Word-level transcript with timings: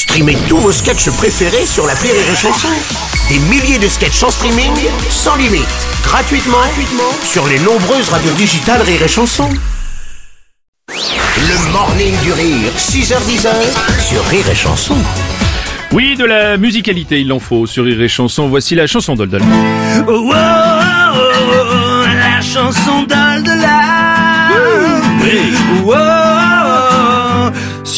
Streamez 0.00 0.38
tous 0.48 0.56
vos 0.56 0.72
sketchs 0.72 1.10
préférés 1.10 1.66
sur 1.66 1.86
la 1.86 1.92
Rire 1.92 2.14
et 2.14 2.34
Chanson. 2.34 2.68
Des 3.28 3.38
milliers 3.50 3.78
de 3.78 3.86
sketchs 3.86 4.22
en 4.22 4.30
streaming, 4.30 4.72
sans 5.10 5.36
limite, 5.36 5.68
gratuitement, 6.02 6.56
gratuitement 6.56 7.12
sur 7.22 7.46
les 7.46 7.58
nombreuses 7.58 8.08
radios 8.08 8.32
digitales 8.32 8.80
Rire 8.80 9.02
et 9.02 9.08
Chanson. 9.08 9.50
Le 10.88 11.72
morning 11.72 12.18
du 12.22 12.32
rire, 12.32 12.72
6h10 12.78 13.46
sur 14.00 14.24
Rire 14.24 14.48
et 14.50 14.54
Chanson. 14.54 14.96
Oui, 15.92 16.16
de 16.16 16.24
la 16.24 16.56
musicalité, 16.56 17.20
il 17.20 17.30
en 17.30 17.38
faut 17.38 17.66
sur 17.66 17.84
Rire 17.84 18.00
et 18.00 18.08
Chanson. 18.08 18.48
Voici 18.48 18.74
la 18.74 18.86
chanson 18.86 19.14
d'Oldal. 19.16 19.42
Oh, 19.42 19.50
oh, 20.08 20.32
oh, 20.32 21.20
oh, 21.52 22.04
la 22.06 22.40
chanson 22.40 23.02
d'Al-de-la. 23.02 23.29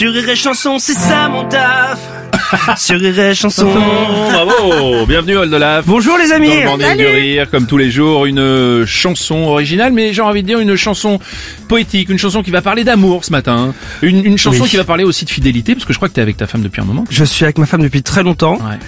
Sur 0.03 0.12
Rire 0.12 0.29
et 0.30 0.34
Chanson, 0.34 0.80
c'est 0.80 0.95
ça 0.95 1.29
mon 1.29 1.45
taf. 1.45 2.00
sur 2.77 2.98
Rire 2.98 3.16
et 3.21 3.35
Chanson. 3.37 3.73
Bravo, 3.73 5.07
bienvenue 5.07 5.36
Oldalaf. 5.36 5.85
Bonjour 5.86 6.18
les 6.18 6.32
amis. 6.32 6.49
Dans 6.49 6.54
le 6.57 6.64
Morning 6.64 6.96
du 6.96 7.07
Rire, 7.07 7.49
comme 7.49 7.68
tous 7.68 7.77
les 7.77 7.89
jours, 7.93 8.27
une 8.27 8.85
chanson 8.85 9.36
originale, 9.44 9.93
mais 9.93 10.13
j'ai 10.13 10.22
envie 10.22 10.43
de 10.43 10.49
dire 10.49 10.58
une 10.58 10.75
chanson 10.75 11.21
poétique, 11.68 12.08
une 12.08 12.18
chanson 12.18 12.43
qui 12.43 12.50
va 12.50 12.63
parler 12.63 12.82
d'amour 12.82 13.25
ce 13.25 13.30
matin, 13.30 13.75
une, 14.03 14.27
une 14.27 14.39
chanson 14.39 14.64
Oui. 14.64 14.71
qui 14.71 14.77
va 14.77 14.82
parler 14.82 15.04
aussi 15.04 15.25
de 15.25 15.30
fidélité, 15.30 15.77
parce 15.77 15.85
que 15.85 15.93
je 15.93 15.99
crois 16.00 16.08
que 16.08 16.14
t'es 16.14 16.21
avec 16.21 16.36
ta 16.36 16.49
femme 16.49 16.63
depuis 16.63 16.82
un 16.82 16.85
moment. 16.85 17.05
Je 17.08 17.22
suis 17.22 17.44
avec 17.44 17.58
ma 17.58 17.66
femme 17.66 17.82
depuis 17.82 18.03
très 18.03 18.25
longtemps. 18.25 18.55
Ouais. 18.55 18.79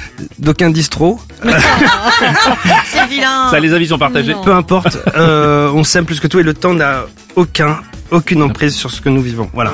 D'aucuns 0.40 0.70
disent 0.70 0.90
trop. 0.90 1.20
C'est 1.44 3.06
vilain. 3.08 3.50
Ça, 3.52 3.60
les 3.60 3.72
avis 3.72 3.86
sont 3.86 3.98
partagés. 3.98 4.34
Peu 4.42 4.52
importe. 4.52 4.98
euh, 5.16 5.70
on 5.74 5.84
s'aime 5.84 6.06
plus 6.06 6.18
que 6.18 6.26
tout 6.26 6.40
et 6.40 6.42
le 6.42 6.54
temps 6.54 6.74
n'a 6.74 7.04
aucun, 7.36 7.82
aucune 8.10 8.42
emprise 8.42 8.74
sur 8.74 8.90
ce 8.90 9.00
que 9.00 9.10
nous 9.10 9.22
vivons. 9.22 9.48
Voilà. 9.54 9.70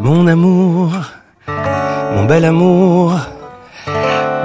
Mon 0.00 0.26
amour, 0.28 0.92
mon 2.14 2.24
bel 2.24 2.46
amour. 2.46 3.18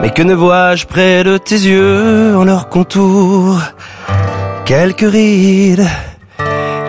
Mais 0.02 0.10
que 0.10 0.22
ne 0.22 0.34
vois-je 0.34 0.86
près 0.86 1.24
de 1.24 1.38
tes 1.38 1.56
yeux 1.56 2.36
en 2.36 2.44
leur 2.44 2.68
contour? 2.68 3.62
Quelques 4.66 5.10
rides, 5.10 5.88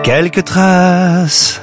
quelques 0.03 0.43
traces, 0.43 1.61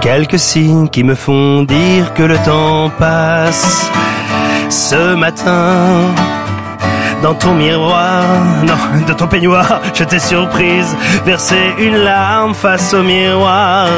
quelques 0.00 0.38
signes 0.38 0.88
qui 0.88 1.02
me 1.02 1.16
font 1.16 1.64
dire 1.64 2.14
que 2.14 2.22
le 2.22 2.38
temps 2.38 2.90
passe. 2.96 3.90
Ce 4.70 5.14
matin, 5.14 6.14
dans 7.20 7.34
ton 7.34 7.54
miroir, 7.54 8.22
non, 8.64 9.06
de 9.08 9.12
ton 9.12 9.26
peignoir, 9.26 9.80
je 9.92 10.04
t'ai 10.04 10.20
surprise, 10.20 10.96
verser 11.24 11.74
une 11.78 11.96
larme 11.96 12.54
face 12.54 12.94
au 12.94 13.02
miroir. 13.02 13.88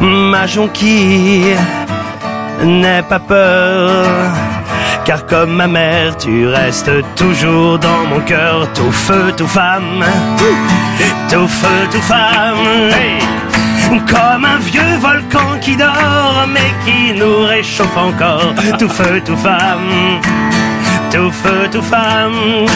Ma 0.00 0.46
jonquille, 0.46 1.56
n'aie 2.62 3.02
pas 3.02 3.18
peur, 3.18 4.06
car 5.04 5.26
comme 5.26 5.54
ma 5.54 5.66
mère, 5.66 6.16
tu 6.16 6.46
restes 6.46 6.90
toujours 7.16 7.78
dans 7.78 8.04
mon 8.08 8.20
cœur, 8.20 8.72
tout 8.74 8.92
feu, 8.92 9.32
tout 9.36 9.48
femme, 9.48 10.04
tout 11.28 11.48
feu, 11.48 11.88
tout 11.90 12.02
femme. 12.02 12.92
Comme 14.06 14.44
un 14.44 14.58
vieux 14.58 14.96
volcan 15.00 15.58
qui 15.60 15.76
dort, 15.76 16.46
mais 16.52 16.72
qui 16.84 17.18
nous 17.18 17.44
réchauffe 17.46 17.96
encore, 17.96 18.54
tout 18.78 18.88
feu, 18.88 19.20
tout 19.24 19.36
femme, 19.36 20.20
tout 21.10 21.30
feu, 21.30 21.68
tout 21.72 21.82
femme. 21.82 22.66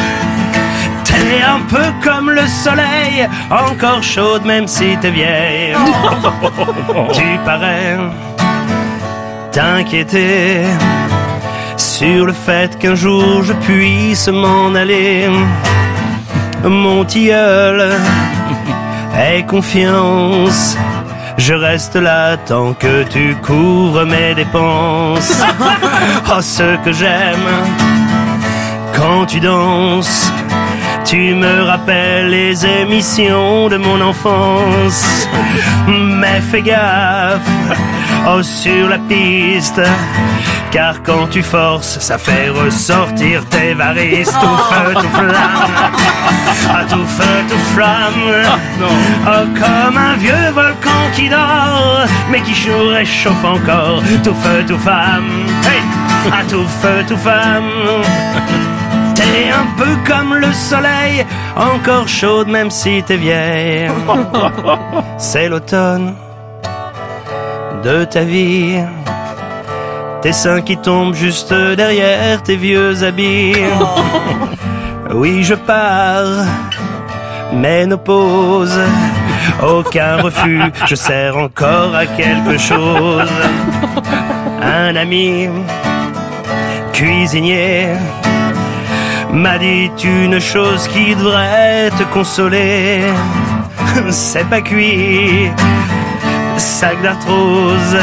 T'es 1.04 1.42
un 1.42 1.60
peu 1.68 1.84
comme 2.02 2.30
le 2.30 2.46
soleil, 2.46 3.28
encore 3.50 4.02
chaude 4.02 4.44
même 4.44 4.66
si 4.66 4.96
t'es 5.00 5.10
vieille. 5.10 5.74
tu 7.14 7.38
parais 7.44 7.98
t'inquiéter 9.50 10.64
sur 11.76 12.26
le 12.26 12.32
fait 12.32 12.78
qu'un 12.78 12.94
jour 12.94 13.42
je 13.42 13.52
puisse 13.52 14.28
m'en 14.28 14.74
aller. 14.74 15.28
Mon 16.64 17.04
tilleul, 17.04 17.98
aie 19.16 19.44
confiance. 19.44 20.76
Je 21.38 21.54
reste 21.54 21.96
là 21.96 22.36
tant 22.36 22.72
que 22.74 23.02
tu 23.04 23.34
couvres 23.42 24.04
mes 24.04 24.34
dépenses. 24.34 25.32
Oh, 26.34 26.40
ce 26.40 26.76
que 26.82 26.92
j'aime 26.92 27.48
quand 28.94 29.26
tu 29.26 29.38
danses. 29.40 30.32
Tu 31.04 31.34
me 31.34 31.62
rappelles 31.62 32.30
les 32.30 32.64
émissions 32.64 33.68
de 33.68 33.76
mon 33.76 34.00
enfance. 34.00 35.28
Mais 35.86 36.40
fais 36.40 36.62
gaffe, 36.62 37.40
oh 38.28 38.42
sur 38.42 38.88
la 38.88 38.98
piste. 38.98 39.82
Car 40.70 41.02
quand 41.02 41.26
tu 41.28 41.42
forces, 41.42 41.98
ça 41.98 42.16
fait 42.16 42.48
ressortir 42.48 43.44
tes 43.46 43.74
varices. 43.74 44.32
Tout 44.32 44.56
feu, 44.70 44.94
tout 44.94 45.16
flamme. 45.18 45.92
Ah, 46.70 46.84
tout 46.88 47.06
feu, 47.06 47.44
tout 47.48 47.74
flamme. 47.74 48.46
Oh, 49.26 49.46
comme 49.60 49.98
un 49.98 50.16
vieux 50.16 50.50
volcan 50.54 51.10
qui 51.14 51.28
dort, 51.28 52.06
mais 52.30 52.40
qui 52.40 52.54
nous 52.68 52.88
réchauffe 52.88 53.44
encore. 53.44 54.02
Tout 54.24 54.34
feu, 54.34 54.64
tout 54.66 54.78
femme. 54.78 55.28
Hey! 55.64 55.82
Ah, 56.32 56.42
tout 56.48 56.66
feu, 56.80 57.04
tout 57.06 57.18
femme. 57.18 57.68
T'es 59.32 59.48
un 59.48 59.66
peu 59.78 59.96
comme 60.06 60.34
le 60.34 60.52
soleil, 60.52 61.24
encore 61.56 62.06
chaude 62.06 62.48
même 62.48 62.70
si 62.70 63.02
t'es 63.02 63.16
vieille. 63.16 63.90
C'est 65.16 65.48
l'automne 65.48 66.14
de 67.82 68.04
ta 68.04 68.24
vie. 68.24 68.76
Tes 70.20 70.34
seins 70.34 70.60
qui 70.60 70.76
tombent 70.76 71.14
juste 71.14 71.50
derrière 71.52 72.42
tes 72.42 72.56
vieux 72.56 73.02
habits. 73.02 73.54
Oui, 75.14 75.44
je 75.44 75.54
pars, 75.54 76.46
ménopause. 77.52 78.80
Aucun 79.62 80.16
refus, 80.22 80.62
je 80.86 80.94
sers 80.94 81.36
encore 81.36 81.94
à 81.94 82.06
quelque 82.06 82.56
chose. 82.56 83.28
Un 84.62 84.96
ami, 84.96 85.48
cuisinier 86.94 87.88
m'a 89.32 89.58
dit 89.58 89.90
une 90.04 90.38
chose 90.40 90.86
qui 90.88 91.14
devrait 91.14 91.90
te 91.98 92.04
consoler. 92.04 93.00
C'est 94.10 94.48
pas 94.48 94.60
cuit, 94.60 95.50
sac 96.56 97.00
d'arthrose. 97.02 97.98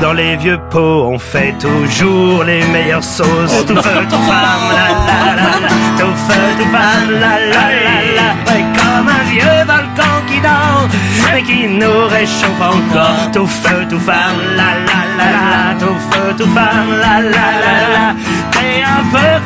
Dans 0.00 0.14
les 0.14 0.36
vieux 0.36 0.58
pots, 0.70 1.06
on 1.12 1.18
fait 1.18 1.54
toujours 1.60 2.42
les 2.42 2.64
meilleures 2.66 3.04
sauces. 3.04 3.64
Tout 3.66 3.76
feu, 3.76 4.00
tout 4.10 4.24
femme, 4.32 4.66
la 4.76 4.88
la 5.06 5.34
la. 5.36 5.48
Tout 5.96 6.16
feu, 6.26 6.42
tout 6.58 6.70
femme, 6.72 7.10
la 7.20 7.38
la 7.54 7.64
la 7.86 7.98
la. 8.16 8.32
Comme 8.78 9.08
un 9.08 9.24
vieux 9.30 9.64
volcan 9.64 10.14
qui 10.26 10.40
dort, 10.40 10.88
mais 11.32 11.42
qui 11.42 11.68
nous 11.68 12.08
réchauffe 12.08 12.60
encore. 12.60 13.30
Tout 13.32 13.46
feu, 13.46 13.86
tout 13.88 14.00
femme, 14.00 14.40
la 14.56 14.72
la 14.88 15.00
la 15.18 15.30
la. 15.30 15.78
Tout 15.78 15.98
feu, 16.10 16.34
tout 16.36 16.52
femme, 16.52 16.98
la 17.00 17.20
la. 17.20 17.51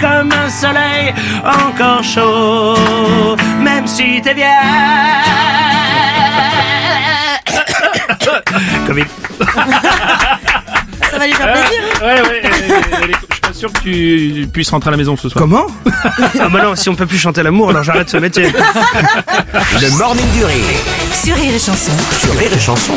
Comme 0.01 0.31
un 0.33 0.49
soleil, 0.51 1.15
encore 1.45 2.03
chaud, 2.05 3.37
même 3.61 3.87
si 3.87 4.21
t'es 4.23 4.34
vieille. 4.34 4.47
Covid. 8.87 9.05
Ça 11.11 11.19
va 11.19 11.27
lui 11.27 11.33
faire 11.33 11.53
plaisir. 11.53 11.83
Ouais, 12.03 12.21
ouais, 12.21 12.41
euh, 12.45 12.49
je 13.01 13.07
suis 13.07 13.17
pas 13.41 13.53
sûr 13.53 13.73
que 13.73 13.79
tu 13.81 14.47
puisses 14.53 14.71
rentrer 14.71 14.89
à 14.89 14.91
la 14.93 14.97
maison 14.97 15.17
ce 15.17 15.29
soir. 15.29 15.43
Comment? 15.43 15.67
Ah 16.39 16.49
bah 16.51 16.61
non, 16.63 16.77
si 16.77 16.89
on 16.89 16.95
peut 16.95 17.07
plus 17.07 17.19
chanter 17.19 17.43
l'amour, 17.43 17.71
alors 17.71 17.83
j'arrête 17.83 18.09
ce 18.11 18.17
métier. 18.19 18.53
Le 18.53 19.99
morning 19.99 20.31
du 20.33 20.45
rire 20.45 20.65
Sur 21.13 21.34
Rire 21.37 21.55
et 21.55 21.59
Chanson. 21.59 21.91
sur 22.21 22.33
Rire 22.39 22.51
et 22.55 22.61
Chanson. 22.61 22.95